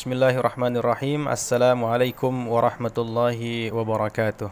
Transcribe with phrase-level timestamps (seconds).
[0.00, 1.28] Bismillahirrahmanirrahim.
[1.28, 4.48] Assalamualaikum warahmatullahi wabarakatuh.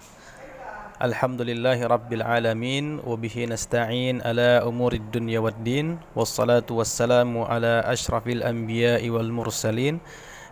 [1.00, 9.08] Alhamdulillahi rabbil alamin wa bihi nasta'in ala umurid dunya waddin wassalatu wassalamu ala ashrafil anbiya'i
[9.08, 10.04] wal mursalin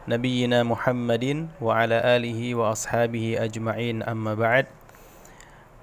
[0.09, 4.65] nabiyyina Muhammadin wa ala alihi wa ashabihi ajma'in amma ba'd.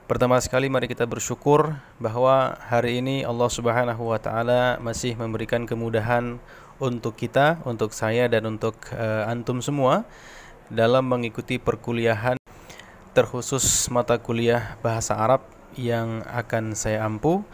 [0.10, 6.42] Pertama sekali mari kita bersyukur bahwa hari ini Allah Subhanahu wa taala masih memberikan kemudahan
[6.82, 10.06] untuk kita, untuk saya dan untuk uh, antum semua
[10.72, 12.40] dalam mengikuti perkuliahan
[13.14, 15.46] terkhusus mata kuliah bahasa Arab
[15.78, 17.46] yang akan saya ampu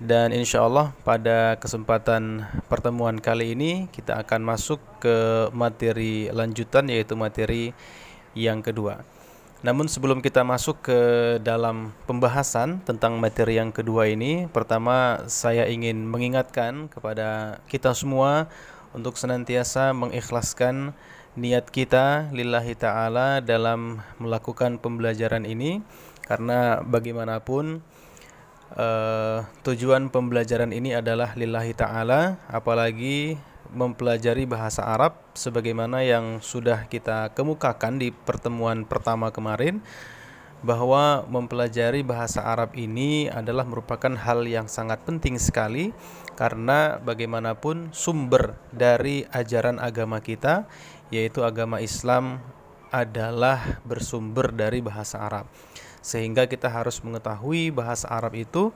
[0.00, 7.14] dan insya Allah pada kesempatan pertemuan kali ini kita akan masuk ke materi lanjutan yaitu
[7.14, 7.76] materi
[8.32, 9.04] yang kedua.
[9.60, 11.00] Namun sebelum kita masuk ke
[11.44, 18.48] dalam pembahasan tentang materi yang kedua ini, pertama saya ingin mengingatkan kepada kita semua
[18.96, 20.96] untuk senantiasa mengikhlaskan
[21.36, 25.84] niat kita lillahi taala dalam melakukan pembelajaran ini.
[26.24, 27.84] Karena bagaimanapun
[28.80, 33.36] uh, tujuan pembelajaran ini adalah lillahi taala apalagi
[33.70, 39.82] mempelajari bahasa Arab sebagaimana yang sudah kita kemukakan di pertemuan pertama kemarin
[40.60, 45.96] bahwa mempelajari bahasa Arab ini adalah merupakan hal yang sangat penting sekali
[46.36, 50.68] karena bagaimanapun sumber dari ajaran agama kita
[51.08, 52.44] yaitu agama Islam
[52.92, 55.46] adalah bersumber dari bahasa Arab.
[56.00, 58.74] Sehingga kita harus mengetahui bahasa Arab itu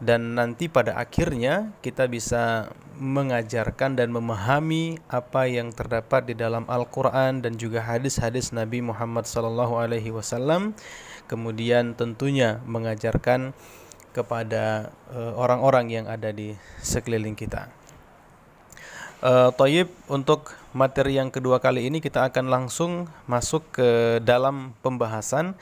[0.00, 7.44] dan nanti pada akhirnya kita bisa mengajarkan dan memahami apa yang terdapat di dalam Al-Qur'an
[7.44, 10.72] dan juga hadis-hadis Nabi Muhammad sallallahu alaihi wasallam
[11.28, 13.52] kemudian tentunya mengajarkan
[14.10, 17.70] kepada eh, orang-orang uh, yang ada di sekeliling kita.
[19.20, 25.52] Uh, Toyib untuk materi yang kedua kali ini kita akan langsung masuk ke dalam pembahasan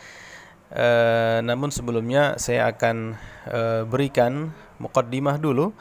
[0.68, 3.16] Uh, namun sebelumnya saya akan
[3.48, 5.72] uh, berikan mukaddimah dulu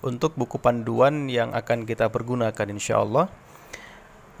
[0.00, 3.28] untuk buku panduan yang akan kita pergunakan insya Allah.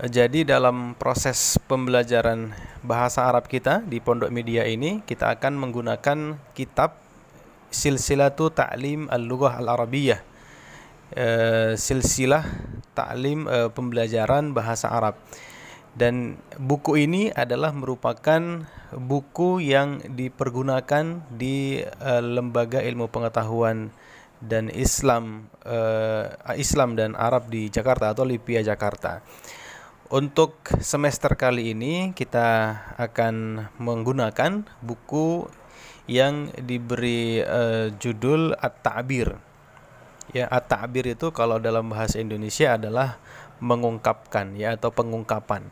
[0.00, 6.40] Uh, jadi dalam proses pembelajaran bahasa Arab kita di Pondok Media ini kita akan menggunakan
[6.56, 6.96] kitab
[7.68, 10.32] Silsilatu Ta'lim Al-Lughah Al-Arabiyah.
[11.76, 12.46] Silsilah
[12.94, 13.44] Ta'lim
[13.74, 15.18] pembelajaran bahasa Arab.
[15.90, 18.62] Dan buku ini adalah merupakan
[18.94, 23.90] buku yang dipergunakan di uh, lembaga ilmu pengetahuan
[24.40, 29.20] dan Islam uh, Islam dan Arab di Jakarta atau Lipia Jakarta.
[30.10, 35.46] Untuk semester kali ini kita akan menggunakan buku
[36.10, 39.38] yang diberi uh, judul At-Ta'bir.
[40.34, 43.22] Ya, At-Ta'bir itu kalau dalam bahasa Indonesia adalah
[43.60, 45.68] mengungkapkan ya atau pengungkapan.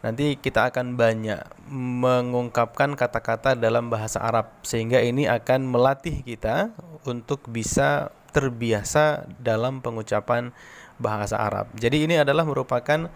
[0.00, 6.72] Nanti kita akan banyak mengungkapkan kata-kata dalam bahasa Arab sehingga ini akan melatih kita
[7.04, 10.56] untuk bisa terbiasa dalam pengucapan
[10.96, 11.68] bahasa Arab.
[11.76, 13.12] Jadi ini adalah merupakan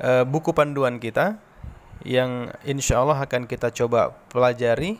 [0.00, 1.36] uh, buku panduan kita
[2.04, 4.96] yang insya Allah akan kita coba pelajari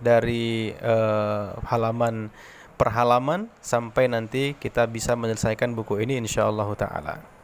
[0.00, 2.28] dari uh, halaman
[2.76, 7.35] per halaman sampai nanti kita bisa menyelesaikan buku ini insya Allah taala.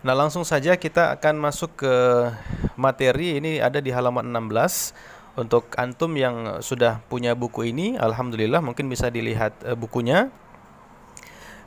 [0.00, 1.94] Nah, langsung saja kita akan masuk ke
[2.80, 4.96] materi ini ada di halaman 16.
[5.36, 10.32] Untuk antum yang sudah punya buku ini, alhamdulillah mungkin bisa dilihat uh, bukunya.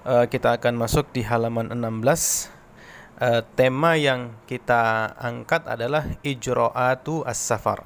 [0.01, 1.77] Uh, kita akan masuk di halaman 16.
[1.77, 7.85] Uh, eh, tema yang kita angkat adalah ijro'atu as-safar.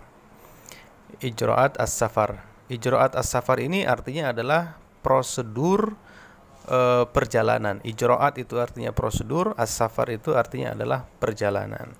[1.19, 2.39] Ijro'at as-safar.
[2.71, 5.99] Ijro'at as-safar ini artinya adalah prosedur
[6.67, 7.81] uh, perjalanan.
[7.81, 11.91] Ijroat itu artinya prosedur, as-safar itu artinya adalah perjalanan.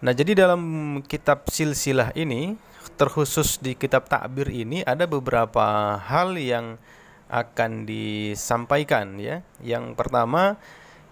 [0.00, 0.62] Nah, jadi dalam
[1.04, 2.56] kitab silsilah ini,
[2.96, 6.80] terkhusus di kitab takbir ini ada beberapa hal yang
[7.28, 9.44] akan disampaikan ya.
[9.60, 10.56] Yang pertama,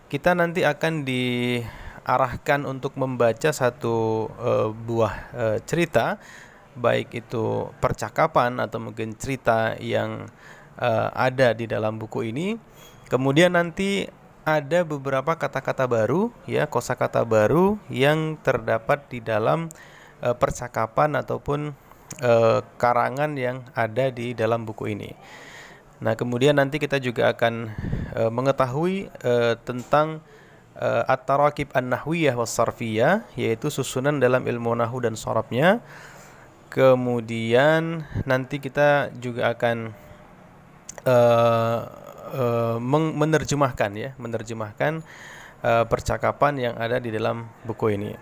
[0.08, 6.16] kita nanti akan diarahkan untuk membaca satu uh, buah uh, cerita
[6.78, 10.30] baik itu percakapan atau mungkin cerita yang
[10.78, 12.56] uh, ada di dalam buku ini.
[13.10, 14.06] Kemudian nanti
[14.48, 19.68] ada beberapa kata-kata baru ya, kosakata baru yang terdapat di dalam
[20.24, 21.76] uh, percakapan ataupun
[22.24, 25.12] uh, karangan yang ada di dalam buku ini.
[25.98, 27.74] Nah, kemudian nanti kita juga akan
[28.14, 30.22] uh, mengetahui uh, tentang
[30.78, 35.82] uh, at-tarakib an-nahwiyah was sarfiyah yaitu susunan dalam ilmu nahu dan sorabnya.
[36.68, 39.96] Kemudian nanti kita juga akan
[41.06, 41.78] uh,
[42.34, 42.76] uh,
[43.14, 45.04] menerjemahkan ya, menerjemahkan
[45.62, 48.12] uh, percakapan yang ada di dalam buku ini.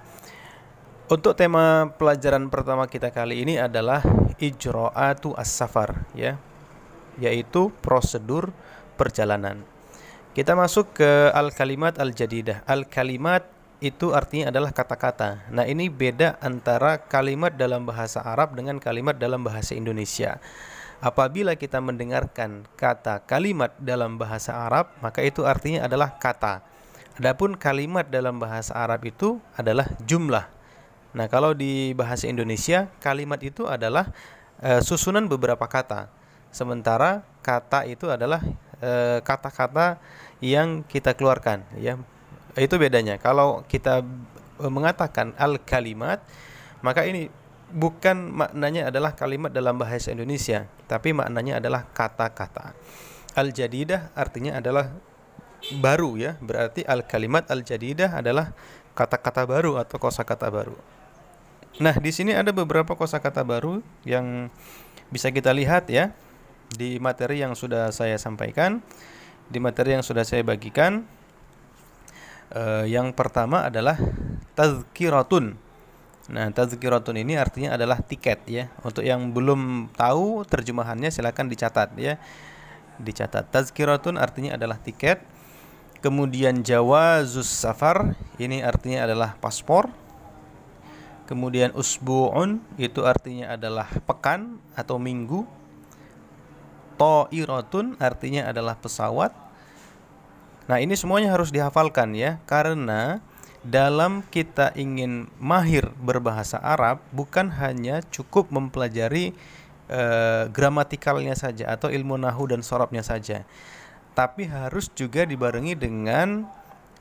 [1.06, 4.02] Untuk tema pelajaran pertama kita kali ini adalah
[4.42, 6.34] ijra'atu as-safar ya,
[7.14, 8.50] yaitu prosedur
[8.98, 9.62] perjalanan.
[10.34, 12.66] Kita masuk ke al-kalimat al-jadidah.
[12.66, 13.46] Al-kalimat
[13.80, 15.46] itu artinya adalah kata-kata.
[15.52, 20.42] Nah, ini beda antara kalimat dalam bahasa Arab dengan kalimat dalam bahasa Indonesia.
[20.96, 26.64] Apabila kita mendengarkan kata kalimat dalam bahasa Arab, maka itu artinya adalah kata.
[27.20, 30.48] Adapun kalimat dalam bahasa Arab itu adalah jumlah.
[31.16, 34.12] Nah, kalau di bahasa Indonesia, kalimat itu adalah
[34.60, 36.12] e, susunan beberapa kata.
[36.52, 38.40] Sementara kata itu adalah
[38.80, 40.00] eh, kata-kata
[40.40, 42.00] e, yang kita keluarkan, ya.
[42.56, 43.20] Itu bedanya.
[43.20, 44.00] Kalau kita
[44.60, 46.20] e, mengatakan al-kalimat,
[46.80, 47.28] maka ini
[47.70, 52.76] bukan maknanya adalah kalimat dalam bahasa Indonesia, tapi maknanya adalah kata-kata.
[53.36, 54.94] Al-jadidah artinya adalah
[55.82, 58.54] baru ya, berarti al-kalimat al-jadidah adalah
[58.96, 60.76] kata-kata baru atau kosakata baru.
[61.76, 64.48] Nah, di sini ada beberapa kosakata baru yang
[65.12, 66.16] bisa kita lihat ya
[66.72, 68.80] di materi yang sudah saya sampaikan,
[69.52, 71.04] di materi yang sudah saya bagikan.
[72.46, 73.98] Uh, yang pertama adalah
[74.54, 75.58] tazkiratun.
[76.26, 78.66] Nah, tazkiratun ini artinya adalah tiket ya.
[78.82, 82.18] Untuk yang belum tahu terjemahannya silakan dicatat ya.
[82.98, 83.46] Dicatat.
[83.50, 85.22] Tazkiratun artinya adalah tiket.
[86.02, 89.90] Kemudian jawazus safar ini artinya adalah paspor
[91.26, 95.42] Kemudian usbu'un itu artinya adalah pekan atau minggu.
[96.96, 99.34] Ta'iratun artinya adalah pesawat.
[100.70, 103.18] Nah, ini semuanya harus dihafalkan ya karena
[103.66, 109.34] dalam kita ingin mahir berbahasa Arab bukan hanya cukup mempelajari
[109.90, 110.02] e,
[110.54, 113.42] gramatikalnya saja atau ilmu nahu dan sorabnya saja.
[114.14, 116.46] Tapi harus juga dibarengi dengan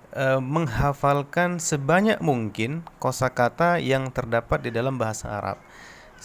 [0.10, 5.62] e, menghafalkan sebanyak mungkin kosakata yang terdapat di dalam bahasa Arab.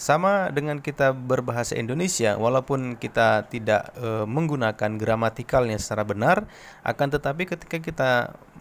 [0.01, 6.49] Sama dengan kita berbahasa Indonesia, walaupun kita tidak e, menggunakan gramatikalnya secara benar,
[6.89, 8.11] akan tetapi ketika kita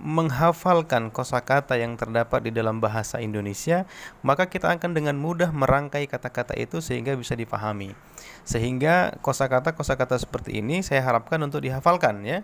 [0.03, 3.87] menghafalkan kosakata yang terdapat di dalam bahasa Indonesia,
[4.19, 7.95] maka kita akan dengan mudah merangkai kata-kata itu sehingga bisa dipahami.
[8.43, 12.43] Sehingga kosakata-kosakata seperti ini saya harapkan untuk dihafalkan ya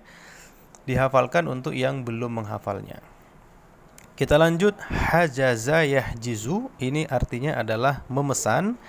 [0.85, 3.01] dihafalkan untuk yang belum menghafalnya.
[4.15, 8.79] Kita lanjut hajaza yahjizu ini artinya adalah memesan.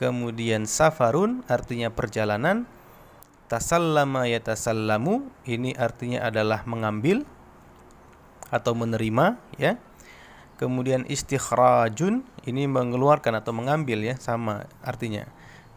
[0.00, 2.64] Kemudian safarun artinya perjalanan.
[3.52, 7.28] Tasallama yatasallamu ini artinya adalah mengambil
[8.48, 9.76] atau menerima ya.
[10.56, 15.28] Kemudian istikhrajun ini mengeluarkan atau mengambil ya sama artinya.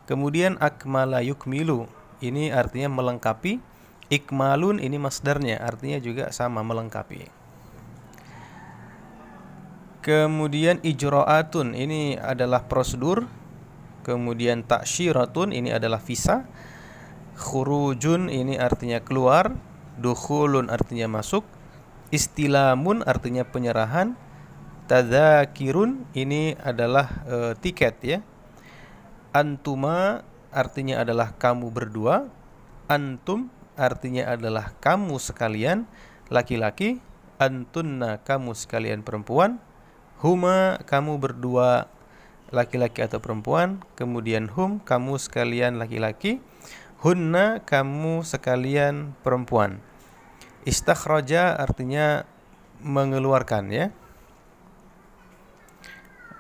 [0.08, 1.86] Kemudian akmala yukmilu
[2.24, 3.60] ini artinya melengkapi
[4.10, 7.38] Ikmalun ini masdarnya artinya juga sama melengkapi.
[10.00, 13.28] Kemudian ijro'atun ini adalah prosedur.
[14.07, 16.48] Kemudian taksyiratun ini adalah visa.
[17.36, 19.54] Khurujun ini artinya keluar.
[20.00, 21.44] Dukhulun artinya masuk.
[22.10, 24.16] Istilamun artinya penyerahan.
[24.90, 28.19] Tadzakirun ini adalah e, tiket ya.
[29.36, 32.25] Antuma artinya adalah kamu berdua.
[32.90, 35.86] Antum artinya adalah kamu sekalian
[36.34, 36.98] laki-laki,
[37.38, 39.62] antunna kamu sekalian perempuan,
[40.19, 41.88] huma kamu berdua
[42.49, 46.42] laki-laki atau perempuan, kemudian hum kamu sekalian laki-laki,
[47.02, 49.80] hunna kamu sekalian perempuan.
[50.68, 52.28] Istakhraja artinya
[52.83, 53.85] mengeluarkan ya.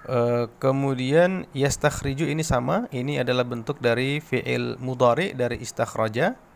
[0.09, 6.49] E, kemudian yastakhriju ini sama, ini adalah bentuk dari fi'il mudhari dari istakhraja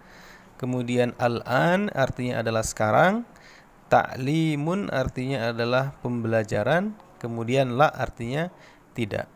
[0.64, 3.28] Kemudian al-an artinya adalah sekarang.
[3.92, 6.96] Ta'limun artinya adalah pembelajaran.
[7.24, 8.52] Kemudian la artinya
[8.92, 9.32] tidak.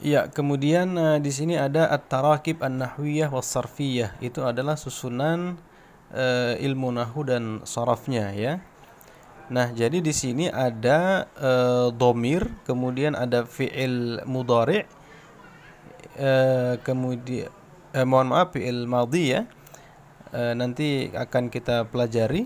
[0.00, 4.16] Ya, kemudian uh, di sini ada at-tarakib an-nahwiyah was-sarfiyah.
[4.24, 5.60] Itu adalah susunan
[6.16, 8.64] uh, ilmu nahwu dan sarafnya ya.
[9.52, 14.84] Nah, jadi di sini ada uh, domir, kemudian ada fi'il mudhari'
[16.18, 17.52] uh, kemudian
[17.94, 19.42] eh, mohon maaf fi'il madhi ya.
[20.34, 22.44] Eh, nanti akan kita pelajari.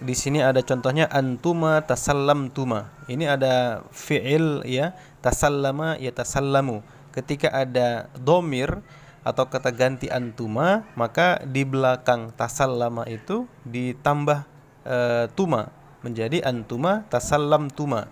[0.00, 2.88] Di sini ada contohnya antuma tasallam tuma.
[3.10, 6.80] Ini ada fi'il ya, tasallama ya tasallamu.
[7.12, 8.80] Ketika ada domir
[9.22, 14.48] atau kata ganti antuma, maka di belakang tasallama itu ditambah
[14.82, 15.70] e, tuma
[16.02, 18.08] menjadi antuma tasallam tuma.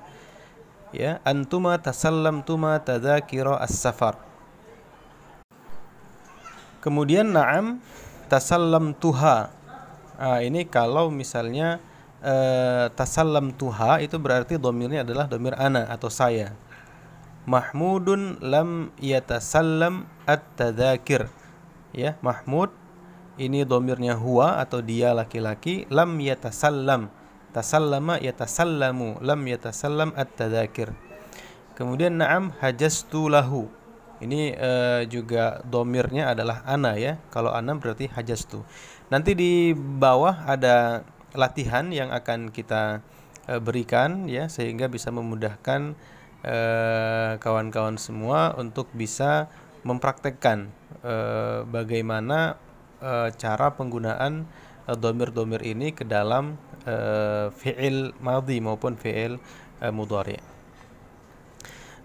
[0.90, 4.18] Ya, antuma tasallam tuma tadzakira as-safar.
[6.80, 7.78] Kemudian na'am
[8.30, 9.52] tasallam tuha
[10.20, 11.80] Nah, ini kalau misalnya
[12.20, 16.52] uh, tasallam tuha itu berarti domirnya adalah domir ana atau saya.
[17.48, 21.24] Mahmudun lam yatasallam at-tadzakir.
[21.96, 22.68] Ya, Mahmud
[23.40, 27.08] ini domirnya huwa atau dia laki-laki lam yatasallam.
[27.56, 30.92] Tasallama yatasallamu lam yatasallam at-tadzakir.
[31.80, 33.72] Kemudian na'am hajastu lahu.
[34.20, 37.16] Ini uh, juga domirnya adalah ana ya.
[37.32, 38.60] Kalau ana berarti hajastu.
[39.10, 41.02] Nanti di bawah ada
[41.34, 43.02] latihan yang akan kita
[43.50, 45.94] uh, berikan ya sehingga bisa memudahkan
[46.40, 49.52] eh, kawan-kawan uh, semua untuk bisa
[49.84, 50.72] mempraktekkan
[51.04, 52.56] uh, bagaimana
[53.04, 54.48] uh, cara penggunaan
[54.98, 59.36] domir-domir ini ke dalam uh, fi'il madhi maupun fi'il
[59.82, 60.40] uh, mudhari.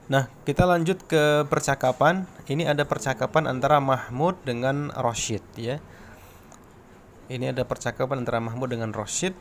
[0.06, 2.30] Nah, kita lanjut ke percakapan.
[2.46, 5.82] Ini ada percakapan antara Mahmud dengan Rashid ya.
[7.25, 9.34] Ini ada percakapan antara Mahmud dengan Rashid.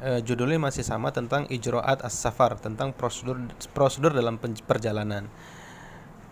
[0.00, 5.28] E, judulnya masih sama tentang ijroat as-safar, tentang prosedur prosedur dalam perjalanan.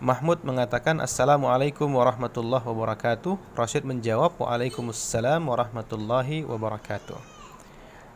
[0.01, 3.37] Mahmud mengatakan Assalamualaikum warahmatullahi wabarakatuh.
[3.53, 7.21] Rashid menjawab Waalaikumsalam warahmatullahi wabarakatuh.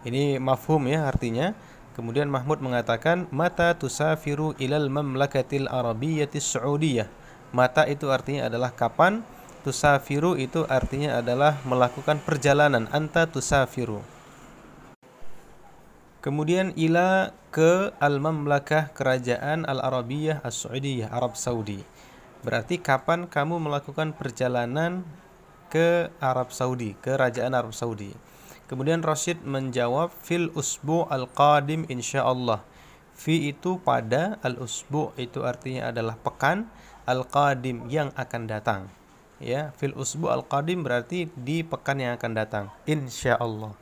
[0.10, 1.54] Ini mafhum ya artinya.
[1.94, 7.06] Kemudian Mahmud mengatakan mata tusafiru ilal mamlakatil arabiyyatis saudiyah.
[7.54, 9.22] Mata itu artinya adalah kapan
[9.70, 14.02] tusafiru itu artinya adalah melakukan perjalanan anta tusafiru.
[16.26, 21.86] Kemudian ila ke al-mamlakah kerajaan al-arabiyah as-saudiyah Arab Saudi.
[22.42, 25.06] Berarti kapan kamu melakukan perjalanan
[25.70, 28.18] ke Arab Saudi kerajaan Arab Saudi?
[28.66, 32.66] Kemudian Rashid menjawab fil usbu al-qadim insyaallah.
[33.14, 36.66] Fi itu pada al-usbu itu artinya adalah pekan
[37.06, 38.82] al-qadim yang akan datang
[39.40, 43.76] ya fil usbu al qadim berarti di pekan yang akan datang insya Allah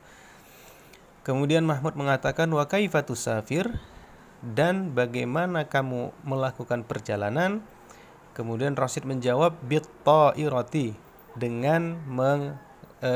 [1.28, 3.68] kemudian Mahmud mengatakan wa kaifa tusafir?
[4.38, 7.58] Dan bagaimana kamu melakukan perjalanan?
[8.38, 10.94] Kemudian Rasid menjawab bit ta'irati
[11.34, 12.54] dengan meng,
[13.02, 13.12] e,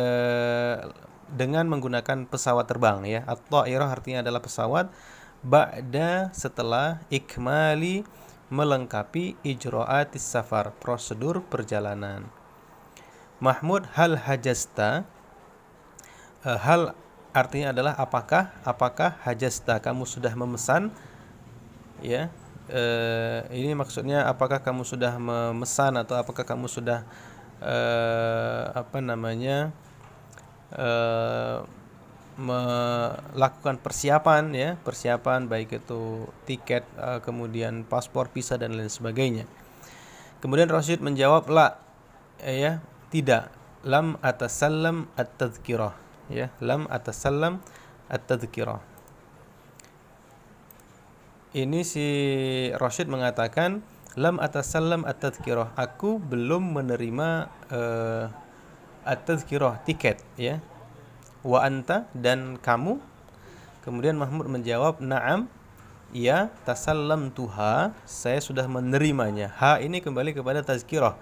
[1.30, 3.22] dengan menggunakan pesawat terbang ya.
[3.30, 4.90] Atau ta'irah artinya adalah pesawat
[5.46, 8.02] ba'da setelah ikmali
[8.52, 12.28] melengkapi ijro'atis safar, prosedur perjalanan.
[13.40, 15.08] Mahmud hal hajasta?
[16.44, 16.92] Uh, hal
[17.32, 19.80] artinya adalah apakah apakah hajasta?
[19.80, 20.92] Kamu sudah memesan?
[22.04, 22.28] Ya
[22.70, 27.02] uh, ini maksudnya apakah kamu sudah memesan atau apakah kamu sudah
[27.58, 29.74] uh, apa namanya
[30.76, 31.66] uh,
[32.40, 34.70] melakukan persiapan ya.
[34.80, 39.44] Persiapan baik itu tiket uh, kemudian paspor visa dan lain sebagainya.
[40.42, 41.78] Kemudian Rashid menjawab la
[42.42, 42.72] eh, ya
[43.12, 43.52] tidak.
[43.82, 45.94] Lam atasallam at-tadhkirah.
[46.30, 47.58] Ya lam atasallam
[48.06, 48.80] at-tadhkirah.
[51.52, 52.06] Ini si
[52.80, 53.84] Rashid mengatakan
[54.16, 55.76] lam atasallam at-tadhkirah.
[55.76, 57.28] Aku belum menerima
[57.68, 58.24] uh,
[59.02, 60.62] at-tadhkirah tiket ya
[61.42, 63.02] wa anta dan kamu.
[63.82, 65.50] Kemudian Mahmud menjawab na'am
[66.14, 69.50] ya tasallam tuha saya sudah menerimanya.
[69.58, 71.18] Ha ini kembali kepada tazkirah.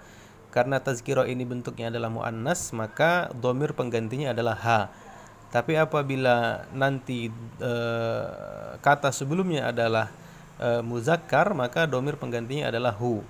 [0.51, 4.79] Karena tazkirah ini bentuknya adalah muannas maka domir penggantinya adalah ha.
[5.51, 7.27] Tapi apabila nanti
[7.59, 7.73] e,
[8.79, 10.07] kata sebelumnya adalah
[10.59, 13.23] e, muzakkar maka domir penggantinya adalah hu.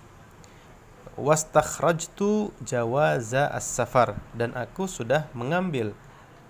[1.17, 4.17] Wastakhrajtu jawaza as-safar.
[4.33, 5.93] Dan aku sudah mengambil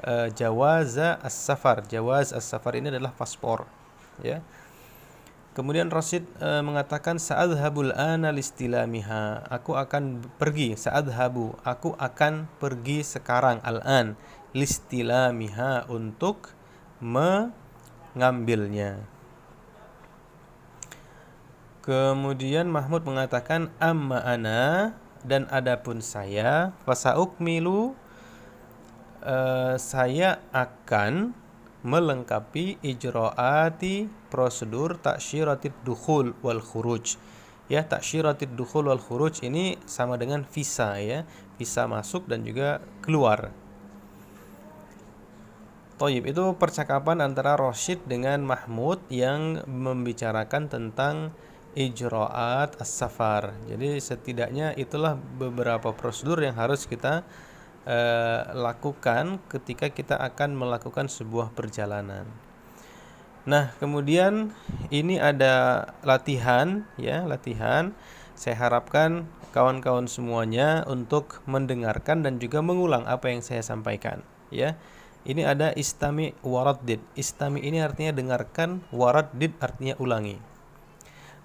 [0.05, 1.85] uh, jawaza as-safar.
[1.89, 3.65] Jawaz as-safar ini adalah paspor,
[4.21, 4.41] ya.
[5.51, 9.51] Kemudian Rasid uh, mengatakan sa'adhabul ana listilamiha.
[9.51, 11.59] Aku akan pergi sa'adhabu.
[11.67, 14.15] Aku akan pergi sekarang al-an
[14.55, 16.55] listilamiha untuk
[17.03, 19.03] mengambilnya.
[21.83, 24.95] Kemudian Mahmud mengatakan amma ana
[25.27, 27.91] dan adapun saya fasaukmilu
[29.23, 31.33] uh, saya akan
[31.81, 37.17] melengkapi ijroati prosedur taksyiratit dukhul wal khuruj.
[37.71, 41.25] Ya taksyiratit dukhul wal khuruj ini sama dengan visa ya.
[41.57, 43.53] Visa masuk dan juga keluar.
[46.01, 51.29] Toyib itu percakapan antara Roshid dengan Mahmud yang membicarakan tentang
[51.77, 53.53] ijroat as-safar.
[53.69, 57.21] Jadi setidaknya itulah beberapa prosedur yang harus kita
[57.85, 62.29] eh, lakukan ketika kita akan melakukan sebuah perjalanan.
[63.41, 64.53] Nah, kemudian
[64.93, 67.97] ini ada latihan ya, latihan.
[68.37, 74.79] Saya harapkan kawan-kawan semuanya untuk mendengarkan dan juga mengulang apa yang saya sampaikan ya.
[75.21, 76.97] ini ada istami waraddid.
[77.13, 80.50] Istami ini artinya dengarkan, waraddid artinya ulangi.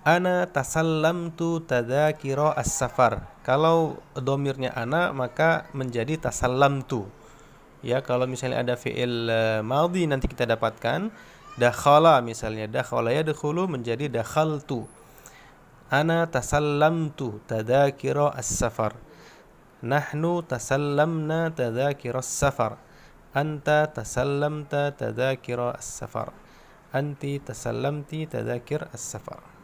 [0.06, 3.26] Ana tasallamtu tadakiro as-safar.
[3.42, 7.10] Kalau domirnya ana maka menjadi tasallamtu.
[7.82, 11.10] Ya, kalau misalnya ada fi'il uh, madhi nanti kita dapatkan
[11.58, 14.86] dakhala misalnya dakhala ya dakhulu menjadi dakhaltu.
[15.90, 18.94] Ana tasallamtu tadakiro as-safar.
[19.82, 22.78] Nahnu tasallamna tadakiro as-safar.
[23.34, 26.30] Anta tasallamta tadakiro as-safar.
[26.94, 29.55] Anti tasallamti tadakir as-safar.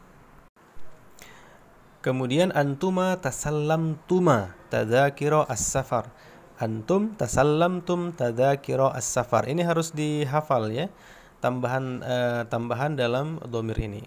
[2.03, 6.11] Kemudian antuma tasallamtuma tadzakira as-safar.
[6.59, 9.47] Antum tasallamtum tadzakira as-safar.
[9.47, 10.91] Ini harus dihafal ya.
[11.39, 14.03] Tambahan uh, tambahan dalam domir ini.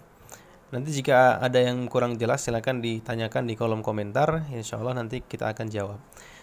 [0.76, 4.44] Nanti jika ada yang kurang jelas silakan ditanyakan di kolom komentar.
[4.52, 5.96] Insya Allah nanti kita akan jawab.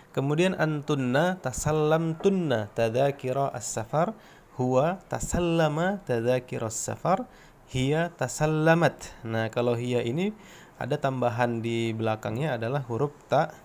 [0.10, 4.18] Kemudian antunna tasallamtunna tadzakira as-safar.
[4.58, 7.30] Huwa tasallama tadzakira as-safar.
[7.70, 9.22] Hiya tasallamat.
[9.22, 10.34] Nah, kalau hiya ini
[10.84, 13.56] ada tambahan di belakangnya adalah huruf ta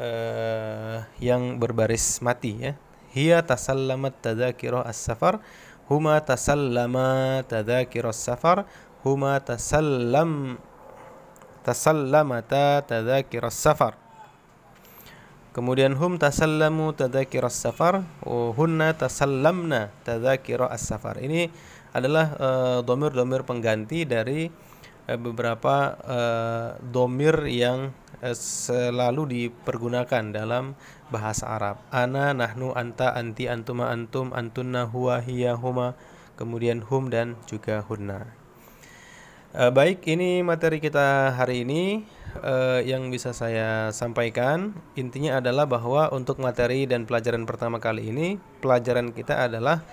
[0.00, 2.72] uh, yang berbaris mati ya.
[3.12, 5.44] Hiya tasallamat tadzakira as-safar,
[5.92, 8.64] huma tasallama tadzakira as-safar,
[9.04, 10.56] huma tasallam
[11.60, 14.00] tasallamata tadzakira as-safar.
[15.52, 18.00] Kemudian hum tasallamu tadzakira as-safar,
[18.56, 21.20] hunna tasallamna tadzakira as-safar.
[21.20, 21.52] Ini
[21.92, 24.67] adalah uh, domir-domir pengganti dari
[25.08, 30.76] Eh, beberapa uh, domir yang uh, selalu dipergunakan dalam
[31.08, 31.80] bahasa Arab.
[31.88, 35.96] Ana, nahnu, anta, anti, antuma, antum, antunna, huwa, hiya, huma,
[36.36, 38.28] kemudian hum dan juga hunna.
[39.56, 42.04] Uh, baik, ini materi kita hari ini
[42.44, 44.76] uh, yang bisa saya sampaikan.
[44.92, 49.88] Intinya adalah bahwa untuk materi dan pelajaran pertama kali ini, pelajaran kita adalah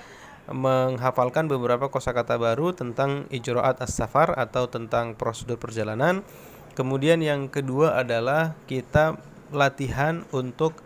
[0.50, 6.22] menghafalkan beberapa kosakata baru tentang ijroat as-safar atau tentang prosedur perjalanan.
[6.78, 9.18] Kemudian yang kedua adalah kita
[9.50, 10.86] latihan untuk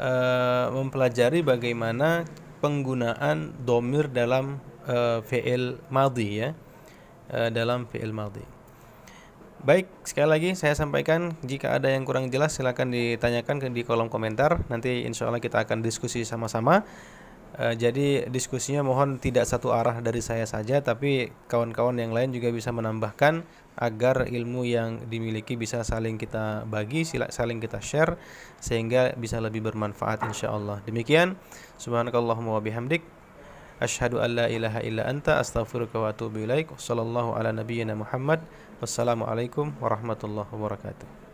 [0.00, 2.24] uh, mempelajari bagaimana
[2.64, 6.50] penggunaan domir dalam uh, fi'il madhi ya.
[7.30, 8.42] Uh, dalam fi'il madhi.
[9.66, 14.62] Baik, sekali lagi saya sampaikan jika ada yang kurang jelas silahkan ditanyakan di kolom komentar.
[14.70, 16.86] Nanti insya Allah kita akan diskusi sama-sama.
[17.56, 22.52] Uh, jadi diskusinya mohon tidak satu arah dari saya saja, tapi kawan-kawan yang lain juga
[22.52, 28.16] bisa menambahkan agar ilmu yang dimiliki bisa saling kita bagi, saling kita share
[28.60, 30.80] sehingga bisa lebih bermanfaat insya Allah.
[30.84, 31.36] Demikian,
[31.80, 33.04] subhanakallahumma wa bihamdik.
[33.76, 36.72] Ashhadu an la ilaha illa anta astaghfiruka wa atubu ilaik.
[36.72, 38.40] Wassallallahu ala nabiyyina Muhammad.
[38.80, 41.25] Wassalamualaikum warahmatullahi wabarakatuh.